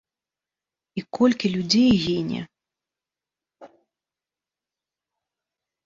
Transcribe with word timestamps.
І 1.01 1.03
колькі 1.17 1.47
людзей 1.57 1.91
гіне! 2.07 2.41